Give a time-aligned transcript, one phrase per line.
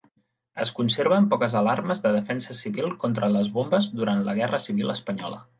[0.63, 5.45] Es conserven poques alarmes de defensa civil contra les bombes durant la Guerra Civil Espanyola.